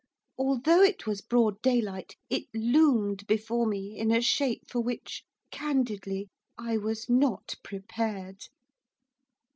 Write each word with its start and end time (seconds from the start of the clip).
although 0.35 0.81
it 0.81 1.05
was 1.05 1.21
broad 1.21 1.61
daylight, 1.61 2.15
it 2.27 2.45
loomed 2.55 3.27
before 3.27 3.67
me 3.67 3.95
in 3.95 4.09
a 4.09 4.19
shape 4.19 4.67
for 4.67 4.81
which, 4.81 5.23
candidly! 5.51 6.27
I 6.57 6.77
was 6.79 7.07
not 7.07 7.53
prepared. 7.63 8.47